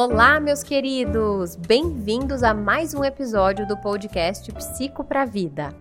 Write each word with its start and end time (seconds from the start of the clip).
Olá, 0.00 0.38
meus 0.38 0.62
queridos! 0.62 1.56
Bem-vindos 1.56 2.44
a 2.44 2.54
mais 2.54 2.94
um 2.94 3.02
episódio 3.02 3.66
do 3.66 3.76
podcast 3.76 4.52
Psico 4.52 5.02
para 5.02 5.24
Vida. 5.24 5.74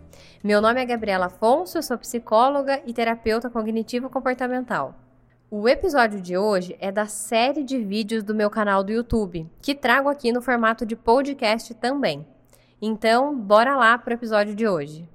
Meu 0.44 0.60
nome 0.60 0.82
é 0.82 0.86
Gabriela 0.88 1.28
Afonso, 1.28 1.78
eu 1.78 1.84
sou 1.84 2.00
psicóloga 2.00 2.82
e 2.84 2.94
terapeuta 2.94 3.48
cognitivo-comportamental. 3.48 4.96
O 5.52 5.70
episódio 5.70 6.20
de 6.20 6.36
hoje 6.36 6.76
é 6.80 6.92
da 6.92 7.06
série 7.06 7.64
de 7.64 7.78
vídeos 7.78 8.24
do 8.24 8.34
meu 8.34 8.50
canal 8.50 8.84
do 8.84 8.92
YouTube, 8.92 9.48
que 9.62 9.76
trago 9.76 10.10
aqui 10.10 10.32
no 10.32 10.42
formato 10.42 10.84
de 10.84 10.96
podcast 10.96 11.76
também. 11.76 12.26
Então, 12.82 13.38
bora 13.38 13.76
lá 13.76 14.00
para 14.00 14.14
o 14.14 14.18
episódio 14.18 14.56
de 14.56 14.68
hoje. 14.68 15.08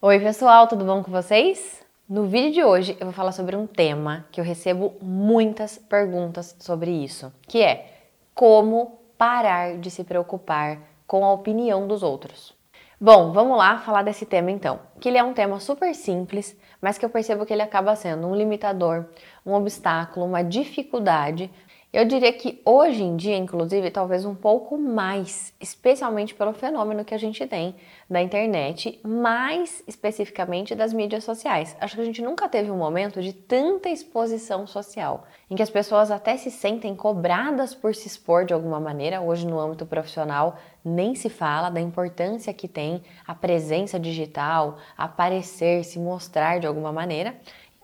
Oi, 0.00 0.18
pessoal, 0.18 0.66
tudo 0.66 0.84
bom 0.84 1.00
com 1.00 1.12
vocês? 1.12 1.80
No 2.08 2.26
vídeo 2.26 2.52
de 2.52 2.64
hoje 2.64 2.96
eu 2.98 3.06
vou 3.06 3.14
falar 3.14 3.30
sobre 3.30 3.54
um 3.54 3.68
tema 3.68 4.26
que 4.32 4.40
eu 4.40 4.44
recebo 4.44 4.94
muitas 5.00 5.78
perguntas 5.78 6.56
sobre 6.58 6.90
isso, 6.90 7.32
que 7.46 7.62
é 7.62 7.91
como 8.34 8.98
parar 9.16 9.78
de 9.78 9.90
se 9.90 10.04
preocupar 10.04 10.78
com 11.06 11.24
a 11.24 11.32
opinião 11.32 11.86
dos 11.86 12.02
outros. 12.02 12.54
Bom, 13.00 13.32
vamos 13.32 13.58
lá 13.58 13.78
falar 13.78 14.02
desse 14.02 14.24
tema 14.24 14.50
então. 14.50 14.78
Que 15.00 15.08
ele 15.08 15.18
é 15.18 15.24
um 15.24 15.34
tema 15.34 15.58
super 15.58 15.94
simples, 15.94 16.56
mas 16.80 16.96
que 16.96 17.04
eu 17.04 17.10
percebo 17.10 17.44
que 17.44 17.52
ele 17.52 17.62
acaba 17.62 17.96
sendo 17.96 18.26
um 18.28 18.34
limitador, 18.34 19.06
um 19.44 19.54
obstáculo, 19.54 20.24
uma 20.24 20.42
dificuldade 20.42 21.50
eu 21.92 22.06
diria 22.06 22.32
que 22.32 22.58
hoje 22.64 23.02
em 23.02 23.16
dia, 23.16 23.36
inclusive, 23.36 23.90
talvez 23.90 24.24
um 24.24 24.34
pouco 24.34 24.78
mais, 24.78 25.52
especialmente 25.60 26.34
pelo 26.34 26.54
fenômeno 26.54 27.04
que 27.04 27.14
a 27.14 27.18
gente 27.18 27.46
tem 27.46 27.74
da 28.08 28.22
internet, 28.22 28.98
mais 29.04 29.84
especificamente 29.86 30.74
das 30.74 30.94
mídias 30.94 31.22
sociais. 31.22 31.76
Acho 31.78 31.96
que 31.96 32.00
a 32.00 32.04
gente 32.04 32.22
nunca 32.22 32.48
teve 32.48 32.70
um 32.70 32.78
momento 32.78 33.20
de 33.20 33.34
tanta 33.34 33.90
exposição 33.90 34.66
social, 34.66 35.26
em 35.50 35.54
que 35.54 35.62
as 35.62 35.68
pessoas 35.68 36.10
até 36.10 36.34
se 36.38 36.50
sentem 36.50 36.96
cobradas 36.96 37.74
por 37.74 37.94
se 37.94 38.08
expor 38.08 38.46
de 38.46 38.54
alguma 38.54 38.80
maneira. 38.80 39.20
Hoje, 39.20 39.46
no 39.46 39.60
âmbito 39.60 39.84
profissional, 39.84 40.56
nem 40.82 41.14
se 41.14 41.28
fala 41.28 41.68
da 41.68 41.80
importância 41.80 42.54
que 42.54 42.66
tem 42.66 43.02
a 43.26 43.34
presença 43.34 44.00
digital, 44.00 44.78
aparecer, 44.96 45.84
se 45.84 45.98
mostrar 45.98 46.58
de 46.58 46.66
alguma 46.66 46.90
maneira 46.90 47.36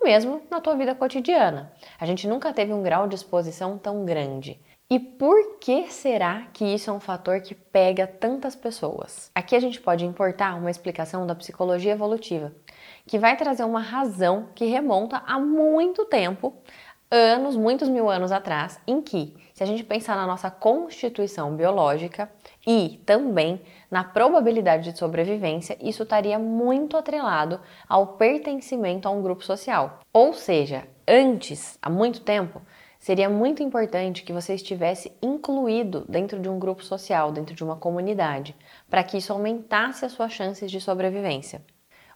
mesmo 0.02 0.42
na 0.50 0.60
tua 0.60 0.76
vida 0.76 0.94
cotidiana. 0.94 1.72
A 1.98 2.06
gente 2.06 2.26
nunca 2.26 2.52
teve 2.52 2.72
um 2.72 2.82
grau 2.82 3.06
de 3.08 3.14
exposição 3.14 3.78
tão 3.78 4.04
grande. 4.04 4.60
E 4.90 4.98
por 4.98 5.58
que 5.58 5.86
será 5.92 6.46
que 6.50 6.64
isso 6.64 6.88
é 6.88 6.92
um 6.94 6.98
fator 6.98 7.42
que 7.42 7.54
pega 7.54 8.06
tantas 8.06 8.56
pessoas? 8.56 9.30
Aqui 9.34 9.54
a 9.54 9.60
gente 9.60 9.78
pode 9.78 10.06
importar 10.06 10.54
uma 10.54 10.70
explicação 10.70 11.26
da 11.26 11.34
psicologia 11.34 11.92
evolutiva, 11.92 12.54
que 13.06 13.18
vai 13.18 13.36
trazer 13.36 13.64
uma 13.64 13.82
razão 13.82 14.48
que 14.54 14.64
remonta 14.64 15.22
a 15.26 15.38
muito 15.38 16.06
tempo, 16.06 16.54
anos, 17.10 17.56
muitos 17.56 17.88
mil 17.88 18.10
anos 18.10 18.32
atrás, 18.32 18.78
em 18.86 19.00
que, 19.00 19.34
se 19.54 19.62
a 19.62 19.66
gente 19.66 19.82
pensar 19.82 20.16
na 20.16 20.26
nossa 20.26 20.50
constituição 20.50 21.56
biológica 21.56 22.30
e 22.66 23.00
também 23.06 23.60
na 23.90 24.04
probabilidade 24.04 24.92
de 24.92 24.98
sobrevivência, 24.98 25.76
isso 25.80 26.02
estaria 26.02 26.38
muito 26.38 26.96
atrelado 26.96 27.60
ao 27.88 28.08
pertencimento 28.08 29.08
a 29.08 29.10
um 29.10 29.22
grupo 29.22 29.42
social. 29.42 30.00
Ou 30.12 30.34
seja, 30.34 30.86
antes, 31.06 31.78
há 31.80 31.88
muito 31.88 32.20
tempo, 32.20 32.60
seria 32.98 33.30
muito 33.30 33.62
importante 33.62 34.22
que 34.22 34.32
você 34.32 34.54
estivesse 34.54 35.12
incluído 35.22 36.04
dentro 36.08 36.38
de 36.38 36.48
um 36.48 36.58
grupo 36.58 36.84
social, 36.84 37.32
dentro 37.32 37.54
de 37.54 37.64
uma 37.64 37.76
comunidade, 37.76 38.54
para 38.90 39.02
que 39.02 39.16
isso 39.16 39.32
aumentasse 39.32 40.04
as 40.04 40.12
suas 40.12 40.32
chances 40.32 40.70
de 40.70 40.80
sobrevivência. 40.80 41.62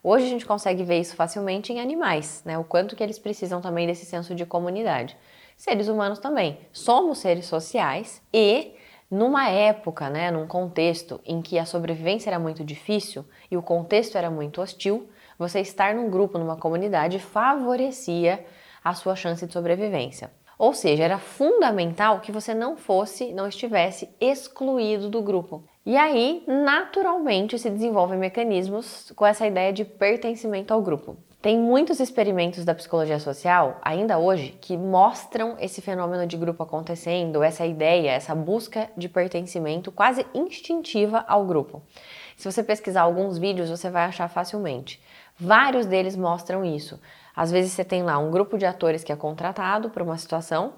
Hoje 0.04 0.26
a 0.26 0.28
gente 0.28 0.44
consegue 0.44 0.82
ver 0.82 0.98
isso 0.98 1.14
facilmente 1.14 1.72
em 1.72 1.80
animais, 1.80 2.42
né? 2.44 2.58
O 2.58 2.64
quanto 2.64 2.96
que 2.96 3.02
eles 3.04 3.20
precisam 3.20 3.60
também 3.60 3.86
desse 3.86 4.04
senso 4.04 4.34
de 4.34 4.44
comunidade. 4.44 5.16
Seres 5.56 5.86
humanos 5.86 6.18
também. 6.18 6.58
Somos 6.72 7.18
seres 7.18 7.46
sociais 7.46 8.20
e 8.34 8.72
numa 9.08 9.48
época, 9.48 10.10
né, 10.10 10.30
num 10.30 10.46
contexto 10.46 11.20
em 11.24 11.40
que 11.40 11.56
a 11.56 11.64
sobrevivência 11.64 12.30
era 12.30 12.38
muito 12.38 12.64
difícil 12.64 13.24
e 13.48 13.56
o 13.56 13.62
contexto 13.62 14.18
era 14.18 14.28
muito 14.28 14.60
hostil, 14.60 15.08
você 15.38 15.60
estar 15.60 15.94
num 15.94 16.10
grupo, 16.10 16.36
numa 16.36 16.56
comunidade 16.56 17.20
favorecia 17.20 18.44
a 18.82 18.94
sua 18.94 19.14
chance 19.14 19.46
de 19.46 19.52
sobrevivência. 19.52 20.32
Ou 20.58 20.74
seja, 20.74 21.04
era 21.04 21.18
fundamental 21.18 22.20
que 22.20 22.32
você 22.32 22.54
não 22.54 22.76
fosse, 22.76 23.32
não 23.32 23.46
estivesse 23.46 24.08
excluído 24.20 25.08
do 25.08 25.22
grupo. 25.22 25.62
E 25.84 25.96
aí, 25.96 26.44
naturalmente, 26.46 27.58
se 27.58 27.68
desenvolvem 27.68 28.16
mecanismos 28.16 29.12
com 29.16 29.26
essa 29.26 29.44
ideia 29.44 29.72
de 29.72 29.84
pertencimento 29.84 30.72
ao 30.72 30.80
grupo. 30.80 31.16
Tem 31.40 31.58
muitos 31.58 31.98
experimentos 31.98 32.64
da 32.64 32.72
psicologia 32.72 33.18
social, 33.18 33.80
ainda 33.82 34.16
hoje, 34.16 34.56
que 34.60 34.76
mostram 34.76 35.56
esse 35.58 35.82
fenômeno 35.82 36.24
de 36.24 36.36
grupo 36.36 36.62
acontecendo, 36.62 37.42
essa 37.42 37.66
ideia, 37.66 38.12
essa 38.12 38.32
busca 38.32 38.88
de 38.96 39.08
pertencimento 39.08 39.90
quase 39.90 40.24
instintiva 40.32 41.24
ao 41.26 41.44
grupo. 41.44 41.82
Se 42.36 42.50
você 42.50 42.62
pesquisar 42.62 43.02
alguns 43.02 43.36
vídeos, 43.36 43.68
você 43.68 43.90
vai 43.90 44.04
achar 44.04 44.28
facilmente. 44.28 45.02
Vários 45.36 45.84
deles 45.84 46.14
mostram 46.14 46.64
isso. 46.64 47.00
Às 47.34 47.50
vezes 47.50 47.72
você 47.72 47.84
tem 47.84 48.04
lá 48.04 48.18
um 48.18 48.30
grupo 48.30 48.56
de 48.56 48.66
atores 48.66 49.02
que 49.02 49.10
é 49.10 49.16
contratado 49.16 49.90
para 49.90 50.04
uma 50.04 50.16
situação 50.16 50.74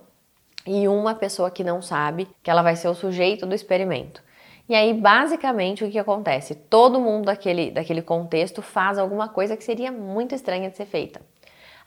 e 0.67 0.89
uma 0.89 1.15
pessoa 1.15 1.51
que 1.51 1.63
não 1.63 1.83
sabe 1.83 2.27
que 2.43 2.51
ela 2.51 2.63
vai 2.63 2.75
ser 2.75 2.89
o 2.89 2.95
sujeito 2.95 3.45
do 3.45 3.55
experimento. 3.55 4.23
E 4.67 4.75
aí, 4.75 4.95
basicamente, 4.95 5.85
o 5.85 5.91
que 5.91 5.99
acontece? 5.99 6.55
Todo 6.55 6.99
mundo 6.99 7.27
daquele, 7.27 7.71
daquele 7.71 8.01
contexto 8.01 8.63
faz 8.63 8.97
alguma 8.97 9.29
coisa 9.29 9.57
que 9.57 9.65
seria 9.65 9.93
muito 9.93 10.35
estranha 10.35 10.71
de 10.71 10.77
ser 10.77 10.87
feita. 10.87 11.21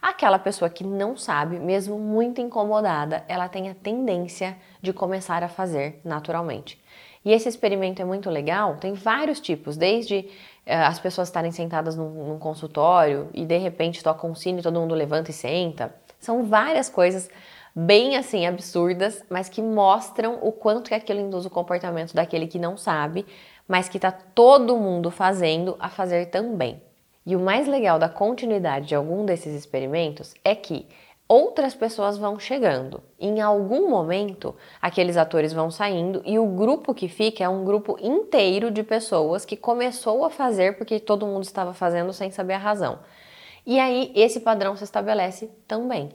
Aquela 0.00 0.38
pessoa 0.38 0.70
que 0.70 0.84
não 0.84 1.16
sabe, 1.16 1.58
mesmo 1.58 1.98
muito 1.98 2.40
incomodada, 2.40 3.24
ela 3.26 3.48
tem 3.48 3.68
a 3.68 3.74
tendência 3.74 4.56
de 4.80 4.92
começar 4.92 5.42
a 5.42 5.48
fazer 5.48 6.00
naturalmente. 6.04 6.80
E 7.24 7.32
esse 7.32 7.48
experimento 7.48 8.00
é 8.00 8.04
muito 8.04 8.30
legal, 8.30 8.76
tem 8.76 8.92
vários 8.92 9.40
tipos, 9.40 9.76
desde 9.76 10.18
uh, 10.18 10.86
as 10.86 11.00
pessoas 11.00 11.26
estarem 11.26 11.50
sentadas 11.50 11.96
num, 11.96 12.28
num 12.28 12.38
consultório 12.38 13.28
e 13.34 13.44
de 13.44 13.58
repente 13.58 14.04
tocam 14.04 14.30
um 14.30 14.34
sino 14.36 14.60
e 14.60 14.62
todo 14.62 14.78
mundo 14.78 14.94
levanta 14.94 15.32
e 15.32 15.34
senta. 15.34 15.92
São 16.20 16.44
várias 16.44 16.88
coisas 16.88 17.28
bem 17.74 18.16
assim 18.16 18.46
absurdas, 18.46 19.24
mas 19.28 19.48
que 19.48 19.62
mostram 19.62 20.38
o 20.42 20.52
quanto 20.52 20.88
que 20.88 20.94
aquilo 20.94 21.20
induz 21.20 21.46
o 21.46 21.50
comportamento 21.50 22.14
daquele 22.14 22.46
que 22.46 22.58
não 22.58 22.76
sabe, 22.76 23.24
mas 23.66 23.88
que 23.88 23.98
está 23.98 24.10
todo 24.10 24.76
mundo 24.76 25.10
fazendo 25.10 25.76
a 25.78 25.88
fazer 25.88 26.26
também. 26.26 26.82
E 27.26 27.36
o 27.36 27.40
mais 27.40 27.68
legal 27.68 27.98
da 27.98 28.08
continuidade 28.08 28.86
de 28.86 28.94
algum 28.94 29.24
desses 29.26 29.54
experimentos 29.54 30.34
é 30.42 30.54
que 30.54 30.86
outras 31.28 31.74
pessoas 31.74 32.16
vão 32.16 32.40
chegando. 32.40 33.02
Em 33.20 33.42
algum 33.42 33.90
momento, 33.90 34.56
aqueles 34.80 35.18
atores 35.18 35.52
vão 35.52 35.70
saindo 35.70 36.22
e 36.24 36.38
o 36.38 36.46
grupo 36.46 36.94
que 36.94 37.06
fica 37.06 37.44
é 37.44 37.48
um 37.48 37.64
grupo 37.64 37.98
inteiro 38.00 38.70
de 38.70 38.82
pessoas 38.82 39.44
que 39.44 39.56
começou 39.56 40.24
a 40.24 40.30
fazer 40.30 40.78
porque 40.78 40.98
todo 40.98 41.26
mundo 41.26 41.42
estava 41.42 41.74
fazendo 41.74 42.14
sem 42.14 42.30
saber 42.30 42.54
a 42.54 42.58
razão. 42.58 42.98
E 43.66 43.78
aí 43.78 44.10
esse 44.14 44.40
padrão 44.40 44.74
se 44.74 44.84
estabelece 44.84 45.50
também. 45.66 46.08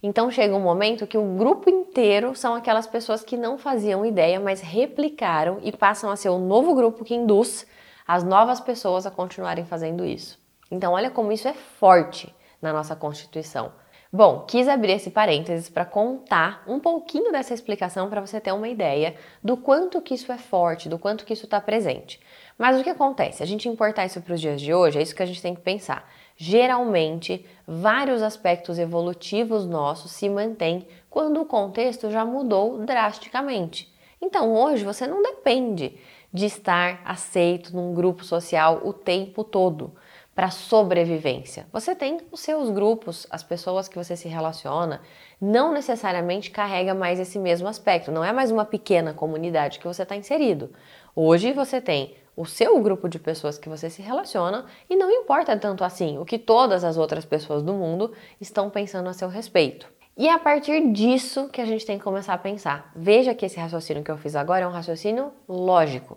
Então 0.00 0.30
chega 0.30 0.54
um 0.54 0.60
momento 0.60 1.06
que 1.06 1.18
o 1.18 1.36
grupo 1.36 1.68
inteiro 1.68 2.34
são 2.36 2.54
aquelas 2.54 2.86
pessoas 2.86 3.24
que 3.24 3.36
não 3.36 3.58
faziam 3.58 4.06
ideia, 4.06 4.38
mas 4.38 4.60
replicaram 4.60 5.58
e 5.62 5.72
passam 5.72 6.08
a 6.08 6.16
ser 6.16 6.28
o 6.28 6.38
novo 6.38 6.74
grupo 6.74 7.04
que 7.04 7.14
induz 7.14 7.66
as 8.06 8.22
novas 8.22 8.60
pessoas 8.60 9.06
a 9.06 9.10
continuarem 9.10 9.64
fazendo 9.64 10.04
isso. 10.04 10.38
Então 10.70 10.92
olha 10.92 11.10
como 11.10 11.32
isso 11.32 11.48
é 11.48 11.52
forte 11.52 12.32
na 12.62 12.72
nossa 12.72 12.94
Constituição. 12.94 13.72
Bom, 14.10 14.46
quis 14.48 14.66
abrir 14.68 14.92
esse 14.92 15.10
parênteses 15.10 15.68
para 15.68 15.84
contar 15.84 16.62
um 16.66 16.80
pouquinho 16.80 17.30
dessa 17.30 17.52
explicação 17.52 18.08
para 18.08 18.22
você 18.22 18.40
ter 18.40 18.52
uma 18.52 18.68
ideia 18.68 19.14
do 19.44 19.54
quanto 19.54 20.00
que 20.00 20.14
isso 20.14 20.32
é 20.32 20.38
forte, 20.38 20.88
do 20.88 20.98
quanto 20.98 21.26
que 21.26 21.34
isso 21.34 21.44
está 21.44 21.60
presente. 21.60 22.18
Mas 22.56 22.80
o 22.80 22.82
que 22.82 22.88
acontece? 22.88 23.42
A 23.42 23.46
gente 23.46 23.68
importar 23.68 24.06
isso 24.06 24.22
para 24.22 24.32
os 24.32 24.40
dias 24.40 24.62
de 24.62 24.72
hoje, 24.72 24.98
é 24.98 25.02
isso 25.02 25.14
que 25.14 25.22
a 25.22 25.26
gente 25.26 25.42
tem 25.42 25.54
que 25.54 25.60
pensar. 25.60 26.10
Geralmente, 26.40 27.44
vários 27.66 28.22
aspectos 28.22 28.78
evolutivos 28.78 29.66
nossos 29.66 30.12
se 30.12 30.28
mantêm 30.28 30.86
quando 31.10 31.40
o 31.40 31.44
contexto 31.44 32.12
já 32.12 32.24
mudou 32.24 32.78
drasticamente. 32.78 33.92
Então, 34.22 34.54
hoje 34.54 34.84
você 34.84 35.04
não 35.04 35.20
depende 35.20 35.98
de 36.32 36.46
estar 36.46 37.02
aceito 37.04 37.74
num 37.74 37.92
grupo 37.92 38.24
social 38.24 38.82
o 38.84 38.92
tempo 38.92 39.42
todo 39.42 39.92
para 40.38 40.52
sobrevivência. 40.52 41.66
Você 41.72 41.96
tem 41.96 42.18
os 42.30 42.38
seus 42.38 42.70
grupos, 42.70 43.26
as 43.28 43.42
pessoas 43.42 43.88
que 43.88 43.98
você 43.98 44.14
se 44.14 44.28
relaciona, 44.28 45.00
não 45.40 45.72
necessariamente 45.72 46.52
carrega 46.52 46.94
mais 46.94 47.18
esse 47.18 47.40
mesmo 47.40 47.66
aspecto, 47.66 48.12
não 48.12 48.22
é 48.22 48.32
mais 48.32 48.52
uma 48.52 48.64
pequena 48.64 49.12
comunidade 49.12 49.80
que 49.80 49.86
você 49.88 50.04
está 50.04 50.14
inserido. 50.14 50.70
Hoje 51.12 51.52
você 51.52 51.80
tem 51.80 52.14
o 52.36 52.46
seu 52.46 52.80
grupo 52.80 53.08
de 53.08 53.18
pessoas 53.18 53.58
que 53.58 53.68
você 53.68 53.90
se 53.90 54.00
relaciona 54.00 54.66
e 54.88 54.94
não 54.94 55.10
importa 55.10 55.56
tanto 55.56 55.82
assim 55.82 56.18
o 56.18 56.24
que 56.24 56.38
todas 56.38 56.84
as 56.84 56.96
outras 56.96 57.24
pessoas 57.24 57.60
do 57.60 57.72
mundo 57.72 58.12
estão 58.40 58.70
pensando 58.70 59.08
a 59.08 59.14
seu 59.14 59.28
respeito. 59.28 59.88
E 60.16 60.28
é 60.28 60.32
a 60.32 60.38
partir 60.38 60.92
disso 60.92 61.48
que 61.48 61.60
a 61.60 61.66
gente 61.66 61.84
tem 61.84 61.98
que 61.98 62.04
começar 62.04 62.34
a 62.34 62.38
pensar. 62.38 62.92
Veja 62.94 63.34
que 63.34 63.44
esse 63.44 63.58
raciocínio 63.58 64.04
que 64.04 64.10
eu 64.12 64.16
fiz 64.16 64.36
agora 64.36 64.64
é 64.64 64.68
um 64.68 64.70
raciocínio 64.70 65.32
lógico. 65.48 66.16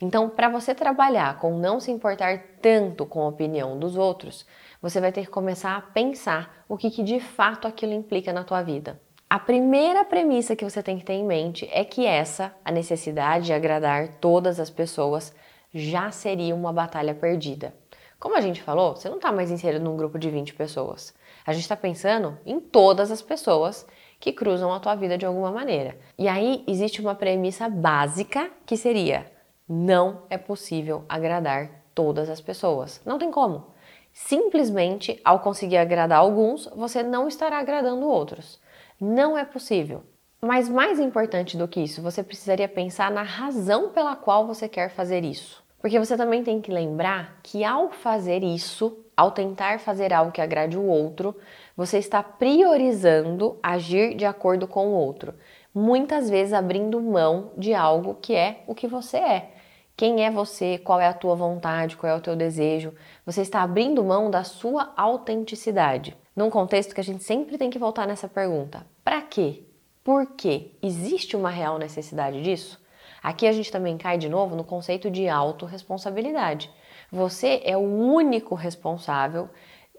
Então, 0.00 0.28
para 0.28 0.48
você 0.48 0.74
trabalhar 0.74 1.38
com 1.38 1.58
não 1.58 1.80
se 1.80 1.90
importar 1.90 2.40
tanto 2.62 3.04
com 3.04 3.22
a 3.22 3.28
opinião 3.28 3.78
dos 3.78 3.96
outros, 3.96 4.46
você 4.80 5.00
vai 5.00 5.10
ter 5.10 5.22
que 5.22 5.30
começar 5.30 5.76
a 5.76 5.80
pensar 5.80 6.64
o 6.68 6.76
que, 6.76 6.90
que 6.90 7.02
de 7.02 7.18
fato 7.18 7.66
aquilo 7.66 7.92
implica 7.92 8.32
na 8.32 8.44
tua 8.44 8.62
vida. 8.62 9.00
A 9.28 9.38
primeira 9.38 10.04
premissa 10.04 10.56
que 10.56 10.64
você 10.64 10.82
tem 10.82 10.98
que 10.98 11.04
ter 11.04 11.14
em 11.14 11.24
mente 11.24 11.68
é 11.72 11.84
que 11.84 12.06
essa, 12.06 12.54
a 12.64 12.70
necessidade 12.70 13.46
de 13.46 13.52
agradar 13.52 14.08
todas 14.20 14.58
as 14.58 14.70
pessoas, 14.70 15.34
já 15.74 16.10
seria 16.10 16.54
uma 16.54 16.72
batalha 16.72 17.14
perdida. 17.14 17.74
Como 18.18 18.36
a 18.36 18.40
gente 18.40 18.62
falou, 18.62 18.96
você 18.96 19.08
não 19.08 19.16
está 19.16 19.30
mais 19.30 19.50
inserido 19.50 19.84
num 19.84 19.96
grupo 19.96 20.18
de 20.18 20.30
20 20.30 20.54
pessoas. 20.54 21.14
A 21.46 21.52
gente 21.52 21.62
está 21.62 21.76
pensando 21.76 22.38
em 22.46 22.58
todas 22.58 23.10
as 23.10 23.20
pessoas 23.20 23.86
que 24.18 24.32
cruzam 24.32 24.72
a 24.72 24.80
tua 24.80 24.94
vida 24.94 25.18
de 25.18 25.26
alguma 25.26 25.52
maneira. 25.52 25.96
E 26.18 26.26
aí 26.26 26.64
existe 26.66 27.00
uma 27.00 27.14
premissa 27.14 27.68
básica 27.68 28.50
que 28.66 28.76
seria: 28.76 29.30
não 29.68 30.22
é 30.30 30.38
possível 30.38 31.04
agradar 31.08 31.70
todas 31.94 32.30
as 32.30 32.40
pessoas. 32.40 33.00
Não 33.04 33.18
tem 33.18 33.30
como. 33.30 33.66
Simplesmente, 34.12 35.20
ao 35.24 35.40
conseguir 35.40 35.76
agradar 35.76 36.18
alguns, 36.18 36.66
você 36.74 37.02
não 37.02 37.28
estará 37.28 37.58
agradando 37.58 38.08
outros. 38.08 38.60
Não 39.00 39.36
é 39.36 39.44
possível. 39.44 40.02
Mas 40.40 40.68
mais 40.68 40.98
importante 41.00 41.56
do 41.56 41.68
que 41.68 41.80
isso, 41.80 42.00
você 42.00 42.22
precisaria 42.22 42.68
pensar 42.68 43.10
na 43.10 43.22
razão 43.22 43.90
pela 43.90 44.16
qual 44.16 44.46
você 44.46 44.68
quer 44.68 44.90
fazer 44.90 45.24
isso. 45.24 45.62
Porque 45.80 45.98
você 45.98 46.16
também 46.16 46.42
tem 46.42 46.60
que 46.60 46.70
lembrar 46.70 47.38
que 47.42 47.64
ao 47.64 47.90
fazer 47.90 48.42
isso, 48.42 49.04
ao 49.16 49.30
tentar 49.30 49.78
fazer 49.80 50.12
algo 50.12 50.32
que 50.32 50.40
agrade 50.40 50.76
o 50.76 50.84
outro, 50.84 51.36
você 51.76 51.98
está 51.98 52.22
priorizando 52.22 53.58
agir 53.62 54.14
de 54.14 54.24
acordo 54.24 54.66
com 54.66 54.88
o 54.88 54.92
outro, 54.92 55.34
muitas 55.74 56.28
vezes 56.28 56.52
abrindo 56.52 57.00
mão 57.00 57.52
de 57.56 57.74
algo 57.74 58.16
que 58.20 58.34
é 58.34 58.62
o 58.66 58.74
que 58.74 58.88
você 58.88 59.16
é. 59.18 59.50
Quem 59.98 60.24
é 60.24 60.30
você? 60.30 60.78
Qual 60.78 61.00
é 61.00 61.08
a 61.08 61.12
tua 61.12 61.34
vontade? 61.34 61.96
Qual 61.96 62.08
é 62.08 62.14
o 62.14 62.20
teu 62.20 62.36
desejo? 62.36 62.94
Você 63.26 63.42
está 63.42 63.62
abrindo 63.62 64.04
mão 64.04 64.30
da 64.30 64.44
sua 64.44 64.92
autenticidade 64.96 66.16
num 66.36 66.48
contexto 66.50 66.94
que 66.94 67.00
a 67.00 67.04
gente 67.04 67.24
sempre 67.24 67.58
tem 67.58 67.68
que 67.68 67.80
voltar 67.80 68.06
nessa 68.06 68.28
pergunta: 68.28 68.86
para 69.02 69.20
quê? 69.22 69.64
Por 70.04 70.24
quê? 70.36 70.70
Existe 70.80 71.36
uma 71.36 71.50
real 71.50 71.80
necessidade 71.80 72.40
disso? 72.42 72.80
Aqui 73.20 73.44
a 73.44 73.50
gente 73.50 73.72
também 73.72 73.98
cai 73.98 74.16
de 74.16 74.28
novo 74.28 74.54
no 74.54 74.62
conceito 74.62 75.10
de 75.10 75.28
autorresponsabilidade. 75.28 76.70
Você 77.10 77.60
é 77.64 77.76
o 77.76 77.80
único 77.80 78.54
responsável 78.54 79.48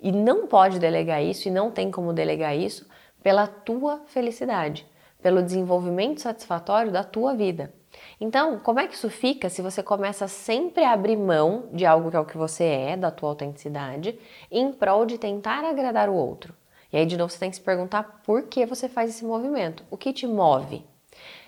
e 0.02 0.14
não 0.14 0.48
pode 0.48 0.80
delegar 0.80 1.22
isso 1.22 1.50
e 1.50 1.52
não 1.52 1.72
tem 1.72 1.92
como 1.92 2.14
delegar 2.14 2.56
isso 2.56 2.88
pela 3.22 3.48
tua 3.48 4.00
felicidade, 4.08 4.88
pelo 5.22 5.44
desenvolvimento 5.44 6.22
satisfatório 6.22 6.90
da 6.90 7.04
tua 7.04 7.36
vida. 7.36 7.78
Então, 8.20 8.60
como 8.60 8.80
é 8.80 8.88
que 8.88 8.96
isso 8.96 9.10
fica 9.10 9.50
se 9.50 9.62
você 9.62 9.82
começa 9.82 10.28
sempre 10.28 10.84
a 10.84 10.94
abrir 10.94 11.18
mão 11.18 11.70
de 11.72 11.86
algo 11.86 12.10
que 12.10 12.18
é 12.18 12.20
o 12.20 12.26
que 12.26 12.38
você 12.38 12.64
é, 12.64 12.98
da 12.98 13.12
tua 13.12 13.30
autenticidade, 13.30 14.20
em 14.52 14.72
prol 14.72 15.06
de 15.06 15.18
tentar 15.18 15.64
agradar 15.64 16.10
o 16.10 16.14
outro? 16.14 16.54
E 16.92 16.98
aí, 16.98 17.06
de 17.06 17.18
novo, 17.18 17.32
você 17.32 17.40
tem 17.40 17.50
que 17.50 17.56
se 17.56 17.62
perguntar 17.62 18.22
por 18.26 18.44
que 18.44 18.66
você 18.66 18.90
faz 18.90 19.10
esse 19.10 19.24
movimento, 19.24 19.84
o 19.92 19.98
que 19.98 20.12
te 20.12 20.26
move. 20.26 20.84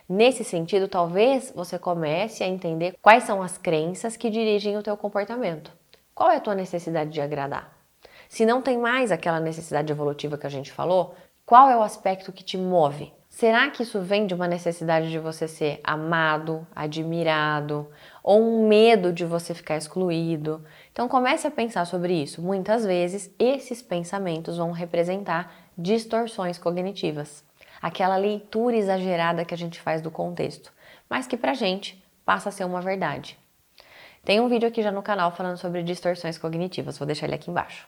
Nesse 0.07 0.43
sentido, 0.43 0.87
talvez 0.87 1.51
você 1.55 1.79
comece 1.79 2.43
a 2.43 2.47
entender 2.47 2.95
quais 3.01 3.23
são 3.23 3.41
as 3.41 3.57
crenças 3.57 4.17
que 4.17 4.29
dirigem 4.29 4.77
o 4.77 4.83
teu 4.83 4.95
comportamento. 4.97 5.71
Qual 6.13 6.29
é 6.29 6.35
a 6.35 6.41
tua 6.41 6.53
necessidade 6.53 7.11
de 7.11 7.21
agradar? 7.21 7.75
Se 8.27 8.45
não 8.45 8.61
tem 8.61 8.77
mais 8.77 9.11
aquela 9.11 9.39
necessidade 9.39 9.91
evolutiva 9.91 10.37
que 10.37 10.45
a 10.45 10.49
gente 10.49 10.71
falou, 10.71 11.15
qual 11.45 11.69
é 11.69 11.75
o 11.75 11.81
aspecto 11.81 12.31
que 12.31 12.43
te 12.43 12.57
move? 12.57 13.11
Será 13.31 13.71
que 13.71 13.81
isso 13.81 14.01
vem 14.01 14.27
de 14.27 14.35
uma 14.35 14.45
necessidade 14.45 15.09
de 15.09 15.17
você 15.17 15.47
ser 15.47 15.79
amado, 15.85 16.67
admirado, 16.75 17.89
ou 18.21 18.39
um 18.39 18.67
medo 18.67 19.11
de 19.11 19.25
você 19.25 19.53
ficar 19.53 19.77
excluído? 19.77 20.63
Então 20.91 21.07
comece 21.07 21.47
a 21.47 21.51
pensar 21.51 21.85
sobre 21.85 22.13
isso. 22.13 22.41
Muitas 22.41 22.85
vezes 22.85 23.33
esses 23.39 23.81
pensamentos 23.81 24.57
vão 24.57 24.71
representar 24.71 25.51
distorções 25.77 26.59
cognitivas, 26.59 27.43
aquela 27.81 28.17
leitura 28.17 28.75
exagerada 28.75 29.45
que 29.45 29.53
a 29.53 29.57
gente 29.57 29.79
faz 29.79 30.01
do 30.01 30.11
contexto, 30.11 30.71
mas 31.09 31.25
que 31.25 31.37
pra 31.37 31.53
gente 31.53 32.03
passa 32.25 32.49
a 32.49 32.51
ser 32.51 32.65
uma 32.65 32.81
verdade. 32.81 33.39
Tem 34.25 34.41
um 34.41 34.49
vídeo 34.49 34.67
aqui 34.67 34.83
já 34.83 34.91
no 34.91 35.01
canal 35.01 35.31
falando 35.31 35.57
sobre 35.57 35.81
distorções 35.81 36.37
cognitivas, 36.37 36.97
vou 36.97 37.07
deixar 37.07 37.27
ele 37.27 37.35
aqui 37.35 37.49
embaixo. 37.49 37.87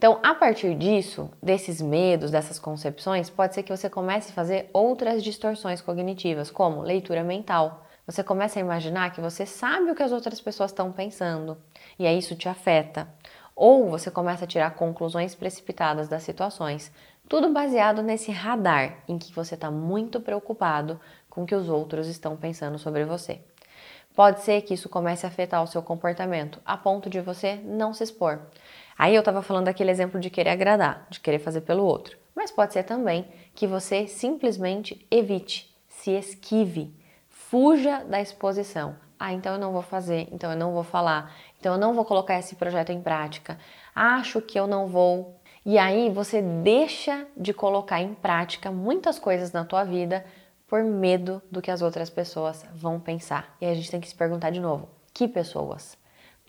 Então, 0.00 0.18
a 0.22 0.34
partir 0.34 0.74
disso, 0.76 1.30
desses 1.42 1.78
medos, 1.78 2.30
dessas 2.30 2.58
concepções, 2.58 3.28
pode 3.28 3.54
ser 3.54 3.62
que 3.62 3.76
você 3.76 3.90
comece 3.90 4.30
a 4.30 4.34
fazer 4.34 4.70
outras 4.72 5.22
distorções 5.22 5.82
cognitivas, 5.82 6.50
como 6.50 6.80
leitura 6.80 7.22
mental. 7.22 7.84
Você 8.06 8.24
começa 8.24 8.58
a 8.58 8.62
imaginar 8.62 9.12
que 9.12 9.20
você 9.20 9.44
sabe 9.44 9.90
o 9.90 9.94
que 9.94 10.02
as 10.02 10.10
outras 10.10 10.40
pessoas 10.40 10.70
estão 10.70 10.90
pensando 10.90 11.58
e 11.98 12.06
aí 12.06 12.16
isso 12.16 12.34
te 12.34 12.48
afeta. 12.48 13.06
Ou 13.54 13.90
você 13.90 14.10
começa 14.10 14.46
a 14.46 14.48
tirar 14.48 14.70
conclusões 14.70 15.34
precipitadas 15.34 16.08
das 16.08 16.22
situações, 16.22 16.90
tudo 17.28 17.52
baseado 17.52 18.02
nesse 18.02 18.32
radar 18.32 19.00
em 19.06 19.18
que 19.18 19.34
você 19.34 19.54
está 19.54 19.70
muito 19.70 20.18
preocupado 20.18 20.98
com 21.28 21.42
o 21.42 21.46
que 21.46 21.54
os 21.54 21.68
outros 21.68 22.06
estão 22.06 22.38
pensando 22.38 22.78
sobre 22.78 23.04
você. 23.04 23.42
Pode 24.14 24.40
ser 24.40 24.62
que 24.62 24.74
isso 24.74 24.88
comece 24.88 25.24
a 25.24 25.28
afetar 25.28 25.62
o 25.62 25.66
seu 25.66 25.82
comportamento, 25.82 26.60
a 26.64 26.76
ponto 26.76 27.08
de 27.08 27.20
você 27.20 27.56
não 27.56 27.94
se 27.94 28.02
expor. 28.02 28.40
Aí 29.00 29.14
eu 29.14 29.20
estava 29.20 29.40
falando 29.40 29.64
daquele 29.64 29.90
exemplo 29.90 30.20
de 30.20 30.28
querer 30.28 30.50
agradar, 30.50 31.06
de 31.08 31.20
querer 31.20 31.38
fazer 31.38 31.62
pelo 31.62 31.82
outro. 31.82 32.18
Mas 32.36 32.50
pode 32.50 32.74
ser 32.74 32.82
também 32.82 33.26
que 33.54 33.66
você 33.66 34.06
simplesmente 34.06 35.06
evite, 35.10 35.74
se 35.88 36.10
esquive, 36.10 36.94
fuja 37.30 38.04
da 38.04 38.20
exposição. 38.20 38.94
Ah, 39.18 39.32
então 39.32 39.54
eu 39.54 39.58
não 39.58 39.72
vou 39.72 39.80
fazer, 39.80 40.28
então 40.30 40.50
eu 40.52 40.56
não 40.58 40.74
vou 40.74 40.84
falar, 40.84 41.34
então 41.58 41.72
eu 41.72 41.78
não 41.78 41.94
vou 41.94 42.04
colocar 42.04 42.38
esse 42.38 42.56
projeto 42.56 42.92
em 42.92 43.00
prática. 43.00 43.58
Acho 43.94 44.42
que 44.42 44.60
eu 44.60 44.66
não 44.66 44.86
vou. 44.86 45.40
E 45.64 45.78
aí 45.78 46.10
você 46.10 46.42
deixa 46.42 47.26
de 47.34 47.54
colocar 47.54 48.02
em 48.02 48.12
prática 48.12 48.70
muitas 48.70 49.18
coisas 49.18 49.50
na 49.50 49.64
tua 49.64 49.82
vida 49.82 50.26
por 50.68 50.84
medo 50.84 51.40
do 51.50 51.62
que 51.62 51.70
as 51.70 51.80
outras 51.80 52.10
pessoas 52.10 52.66
vão 52.74 53.00
pensar. 53.00 53.56
E 53.62 53.64
aí 53.64 53.72
a 53.72 53.74
gente 53.74 53.90
tem 53.90 53.98
que 53.98 54.08
se 54.10 54.14
perguntar 54.14 54.50
de 54.50 54.60
novo: 54.60 54.90
que 55.14 55.26
pessoas? 55.26 55.98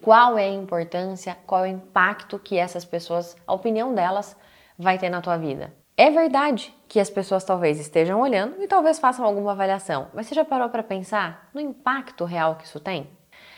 Qual 0.02 0.38
é 0.38 0.46
a 0.46 0.54
importância, 0.54 1.38
qual 1.46 1.66
é 1.66 1.70
o 1.70 1.74
impacto 1.74 2.40
que 2.40 2.58
essas 2.58 2.84
pessoas, 2.84 3.36
a 3.46 3.54
opinião 3.54 3.94
delas 3.94 4.36
vai 4.78 4.98
ter 4.98 5.10
na 5.10 5.22
tua 5.22 5.38
vida. 5.38 5.74
É 5.96 6.10
verdade 6.10 6.74
que 6.88 7.00
as 7.00 7.10
pessoas 7.10 7.44
talvez 7.44 7.80
estejam 7.80 8.20
olhando 8.20 8.62
e 8.62 8.68
talvez 8.68 8.98
façam 8.98 9.24
alguma 9.24 9.52
avaliação, 9.52 10.08
mas 10.14 10.28
você 10.28 10.36
já 10.36 10.44
parou 10.44 10.70
para 10.70 10.82
pensar 10.82 11.50
no 11.54 11.62
impacto 11.62 12.26
real 12.26 12.56
que 12.56 12.66
isso 12.66 12.80
tem? 12.80 13.08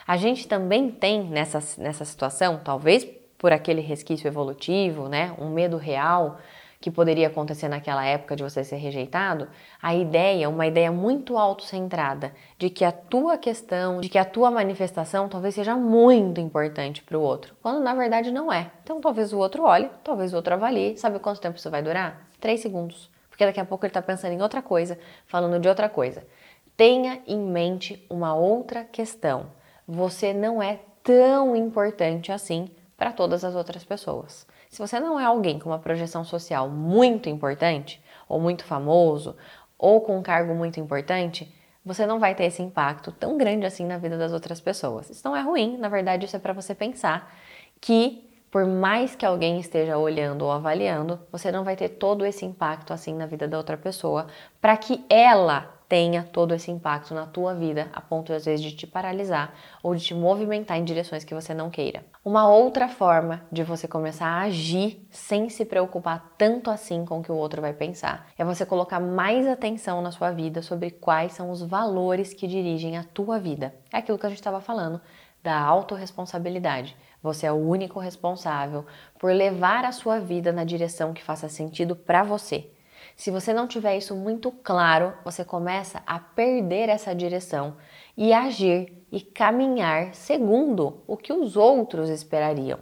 A 0.06 0.18
gente 0.18 0.48
também 0.48 0.92
tem 0.92 1.24
nessa, 1.24 1.60
nessa 1.81 2.04
situação, 2.04 2.60
talvez 2.63 3.06
por 3.38 3.54
aquele 3.54 3.81
resquício 3.81 4.28
evolutivo, 4.28 5.07
né, 5.07 5.34
um 5.40 5.50
medo 5.50 5.78
real 5.78 6.38
que 6.83 6.91
poderia 6.91 7.27
acontecer 7.27 7.69
naquela 7.69 8.03
época 8.03 8.35
de 8.35 8.44
você 8.44 8.62
ser 8.62 8.75
rejeitado, 8.75 9.47
a 9.81 9.95
ideia, 9.95 10.50
uma 10.50 10.68
ideia 10.68 10.91
muito 10.91 11.38
autocentrada, 11.38 12.33
de 12.57 12.69
que 12.69 12.83
a 12.83 12.91
tua 12.91 13.38
questão, 13.38 14.02
de 14.02 14.09
que 14.09 14.18
a 14.18 14.25
tua 14.25 14.52
manifestação 14.52 15.30
talvez 15.30 15.56
seja 15.56 15.78
muito 15.78 16.42
importante 16.42 17.02
para 17.02 17.18
o 17.18 17.21
outro, 17.21 17.56
quando 17.61 17.81
na 17.81 17.94
verdade 17.94 18.31
não 18.31 18.52
é. 18.52 18.69
Então 18.83 18.99
talvez 18.99 19.31
o 19.31 19.37
outro 19.37 19.63
olhe, 19.63 19.90
talvez 20.04 20.33
o 20.33 20.35
outro 20.35 20.56
avalie, 20.56 20.97
sabe 20.97 21.19
quanto 21.19 21.40
tempo 21.40 21.57
isso 21.57 21.71
vai 21.71 21.81
durar? 21.81 22.28
Três 22.42 22.59
segundos. 22.59 23.09
Porque 23.30 23.45
daqui 23.45 23.61
a 23.61 23.66
pouco 23.66 23.85
ele 23.85 23.92
está 23.92 24.02
pensando 24.02 24.33
em 24.33 24.42
outra 24.42 24.61
coisa, 24.61 24.99
falando 25.25 25.61
de 25.61 25.69
outra 25.69 25.87
coisa. 25.87 26.28
Tenha 26.75 27.21
em 27.25 27.40
mente 27.40 28.06
uma 28.09 28.35
outra 28.35 28.83
questão. 28.83 29.45
Você 29.87 30.33
não 30.33 30.61
é 30.61 30.81
tão 31.02 31.56
importante 31.56 32.30
assim 32.30 32.69
para 32.97 33.13
todas 33.13 33.45
as 33.45 33.56
outras 33.56 33.85
pessoas. 33.85 34.45
Se 34.73 34.80
você 34.80 34.99
não 34.99 35.19
é 35.19 35.23
alguém 35.23 35.59
com 35.59 35.69
uma 35.69 35.77
projeção 35.77 36.23
social 36.23 36.68
muito 36.68 37.30
importante, 37.30 38.03
ou 38.27 38.42
muito 38.42 38.63
famoso, 38.63 39.37
ou 39.77 40.01
com 40.01 40.18
um 40.18 40.23
cargo 40.23 40.56
muito 40.56 40.80
importante, 40.80 41.53
você 41.85 42.07
não 42.07 42.19
vai 42.19 42.33
ter 42.33 42.45
esse 42.45 42.63
impacto 42.63 43.11
tão 43.11 43.37
grande 43.37 43.68
assim 43.68 43.85
na 43.85 43.99
vida 43.99 44.18
das 44.18 44.33
outras 44.33 44.59
pessoas. 44.59 45.11
Isso 45.11 45.21
não 45.23 45.35
é 45.35 45.42
ruim, 45.42 45.77
na 45.77 45.89
verdade, 45.89 46.25
isso 46.25 46.35
é 46.35 46.39
para 46.39 46.53
você 46.53 46.73
pensar 46.73 47.31
que 47.80 48.27
por 48.49 48.65
mais 48.65 49.15
que 49.15 49.27
alguém 49.27 49.59
esteja 49.59 49.95
olhando 49.99 50.44
ou 50.44 50.51
avaliando, 50.51 51.19
você 51.31 51.51
não 51.51 51.63
vai 51.63 51.75
ter 51.75 51.89
todo 51.89 52.25
esse 52.25 52.44
impacto 52.44 52.94
assim 52.94 53.13
na 53.13 53.27
vida 53.27 53.47
da 53.47 53.59
outra 53.59 53.77
pessoa, 53.77 54.25
para 54.59 54.75
que 54.75 55.06
ela 55.07 55.71
tenha 55.94 56.23
todo 56.23 56.56
esse 56.56 56.71
impacto 56.71 57.14
na 57.14 57.28
tua 57.28 57.54
vida, 57.54 57.88
a 57.94 58.02
ponto 58.02 58.33
às 58.33 58.45
vezes 58.45 58.66
de 58.66 58.71
te 58.71 58.88
paralisar 58.88 59.54
ou 59.83 59.94
de 59.94 60.04
te 60.04 60.16
movimentar 60.16 60.76
em 60.76 60.83
direções 60.83 61.23
que 61.23 61.35
você 61.35 61.54
não 61.54 61.69
queira. 61.69 62.04
Uma 62.26 62.50
outra 62.50 62.88
forma 62.88 63.45
de 63.52 63.62
você 63.62 63.88
começar 63.88 64.26
a 64.26 64.42
agir 64.42 65.07
sem 65.12 65.50
se 65.50 65.64
preocupar 65.64 66.33
tanto 66.35 66.71
assim 66.71 67.06
com 67.06 67.19
o 67.19 67.21
que 67.21 67.31
o 67.31 67.35
outro 67.35 67.62
vai 67.62 67.73
pensar 67.73 68.26
é 68.35 68.44
você 68.44 68.66
colocar 68.66 69.00
mais 69.00 69.47
atenção 69.47 70.02
na 70.02 70.12
sua 70.12 70.31
vida 70.31 70.64
sobre 70.64 70.90
quais 70.90 71.33
são 71.33 71.52
os 71.52 71.62
valores 71.62 72.33
que 72.33 72.47
dirigem 72.47 72.97
a 72.97 73.04
tua 73.04 73.38
vida. 73.38 73.76
É 73.92 73.97
aquilo 73.97 74.18
que 74.18 74.26
a 74.26 74.30
gente 74.30 74.40
estava 74.40 74.59
falando 74.59 75.00
da 75.44 75.59
autorresponsabilidade. 75.59 76.97
Você 77.21 77.45
é 77.45 77.52
o 77.52 77.68
único 77.69 78.00
responsável 78.00 78.83
por 79.19 79.31
levar 79.31 79.85
a 79.85 79.92
sua 79.92 80.19
vida 80.19 80.52
na 80.52 80.64
direção 80.64 81.14
que 81.14 81.23
faça 81.23 81.47
sentido 81.47 81.95
para 81.95 82.23
você. 82.23 82.71
Se 83.16 83.30
você 83.32 83.54
não 83.54 83.68
tiver 83.68 83.98
isso 83.98 84.16
muito 84.16 84.52
claro, 84.52 85.14
você 85.24 85.46
começa 85.46 86.02
a 86.06 86.20
perder 86.20 86.90
essa 86.90 87.14
direção 87.14 87.78
e 88.18 88.34
agir 88.34 89.06
e 89.12 89.22
caminhar 89.22 90.14
segundo 90.16 91.04
o 91.08 91.16
que 91.16 91.32
os 91.32 91.56
outros 91.56 92.10
esperariam. 92.10 92.80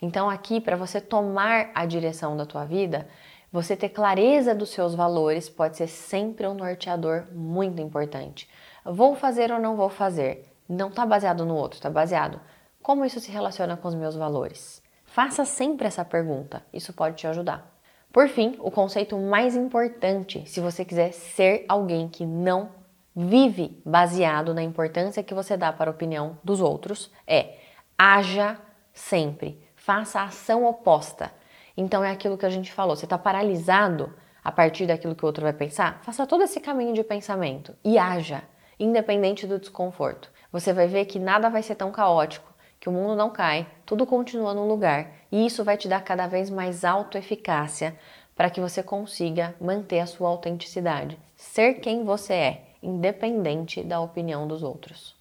Então 0.00 0.28
aqui 0.28 0.60
para 0.60 0.76
você 0.76 1.00
tomar 1.00 1.70
a 1.74 1.86
direção 1.86 2.36
da 2.36 2.44
tua 2.44 2.64
vida, 2.64 3.08
Você 3.52 3.76
ter 3.76 3.90
clareza 3.90 4.54
dos 4.54 4.70
seus 4.70 4.94
valores 4.94 5.46
pode 5.46 5.76
ser 5.76 5.86
sempre 5.86 6.46
um 6.46 6.54
norteador 6.54 7.26
muito 7.32 7.82
importante. 7.82 8.48
Vou 8.82 9.14
fazer 9.14 9.52
ou 9.52 9.60
não 9.60 9.76
vou 9.76 9.90
fazer? 9.90 10.50
Não 10.66 10.88
está 10.88 11.04
baseado 11.04 11.44
no 11.44 11.54
outro, 11.54 11.76
está 11.76 11.90
baseado 11.90 12.40
como 12.82 13.04
isso 13.04 13.20
se 13.20 13.30
relaciona 13.30 13.76
com 13.76 13.88
os 13.88 13.94
meus 13.94 14.16
valores. 14.16 14.82
Faça 15.04 15.44
sempre 15.44 15.86
essa 15.86 16.02
pergunta, 16.02 16.64
isso 16.72 16.94
pode 16.94 17.16
te 17.16 17.26
ajudar. 17.26 17.71
Por 18.12 18.28
fim, 18.28 18.56
o 18.58 18.70
conceito 18.70 19.16
mais 19.16 19.56
importante, 19.56 20.46
se 20.46 20.60
você 20.60 20.84
quiser 20.84 21.12
ser 21.12 21.64
alguém 21.66 22.08
que 22.08 22.26
não 22.26 22.68
vive 23.16 23.80
baseado 23.86 24.52
na 24.52 24.62
importância 24.62 25.22
que 25.22 25.32
você 25.32 25.56
dá 25.56 25.72
para 25.72 25.90
a 25.90 25.94
opinião 25.94 26.38
dos 26.44 26.60
outros, 26.60 27.10
é 27.26 27.56
haja 27.96 28.58
sempre, 28.92 29.58
faça 29.74 30.20
a 30.20 30.24
ação 30.24 30.66
oposta. 30.66 31.32
Então 31.74 32.04
é 32.04 32.10
aquilo 32.10 32.36
que 32.36 32.44
a 32.44 32.50
gente 32.50 32.70
falou, 32.70 32.94
você 32.94 33.06
está 33.06 33.16
paralisado 33.16 34.12
a 34.44 34.52
partir 34.52 34.84
daquilo 34.86 35.14
que 35.14 35.24
o 35.24 35.26
outro 35.26 35.44
vai 35.44 35.52
pensar? 35.54 36.02
Faça 36.02 36.26
todo 36.26 36.42
esse 36.42 36.60
caminho 36.60 36.92
de 36.92 37.02
pensamento 37.02 37.74
e 37.82 37.96
haja, 37.96 38.42
independente 38.78 39.46
do 39.46 39.58
desconforto. 39.58 40.30
Você 40.50 40.74
vai 40.74 40.86
ver 40.86 41.06
que 41.06 41.18
nada 41.18 41.48
vai 41.48 41.62
ser 41.62 41.76
tão 41.76 41.90
caótico, 41.90 42.51
que 42.82 42.88
o 42.88 42.92
mundo 42.92 43.14
não 43.14 43.30
cai, 43.30 43.64
tudo 43.86 44.04
continua 44.04 44.52
no 44.52 44.66
lugar 44.66 45.12
e 45.30 45.46
isso 45.46 45.62
vai 45.62 45.76
te 45.76 45.86
dar 45.86 46.02
cada 46.02 46.26
vez 46.26 46.50
mais 46.50 46.84
autoeficácia 46.84 47.96
para 48.34 48.50
que 48.50 48.60
você 48.60 48.82
consiga 48.82 49.54
manter 49.60 50.00
a 50.00 50.06
sua 50.06 50.28
autenticidade, 50.28 51.16
ser 51.36 51.74
quem 51.74 52.02
você 52.02 52.32
é, 52.32 52.62
independente 52.82 53.84
da 53.84 54.00
opinião 54.00 54.48
dos 54.48 54.64
outros. 54.64 55.14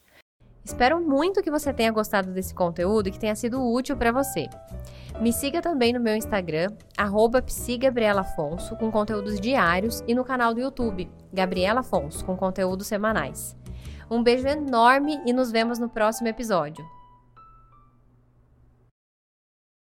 Espero 0.66 1.00
muito 1.00 1.44
que 1.44 1.52
você 1.52 1.72
tenha 1.72 1.92
gostado 1.92 2.32
desse 2.32 2.52
conteúdo 2.52 3.10
e 3.10 3.12
que 3.12 3.20
tenha 3.20 3.36
sido 3.36 3.64
útil 3.64 3.96
para 3.96 4.12
você. 4.12 4.50
Me 5.20 5.32
siga 5.32 5.62
também 5.62 5.94
no 5.94 6.00
meu 6.00 6.16
Instagram, 6.16 6.72
psigabrielafonso, 7.46 8.76
com 8.76 8.92
conteúdos 8.92 9.40
diários, 9.40 10.04
e 10.08 10.16
no 10.16 10.26
canal 10.26 10.52
do 10.56 10.62
YouTube, 10.62 11.08
Gabriela 11.32 11.82
Afonso, 11.82 12.26
com 12.26 12.36
conteúdos 12.36 12.88
semanais. 12.88 13.56
Um 14.10 14.24
beijo 14.24 14.48
enorme 14.48 15.22
e 15.28 15.32
nos 15.32 15.52
vemos 15.52 15.78
no 15.78 15.90
próximo 15.90 16.28
episódio. 16.28 16.84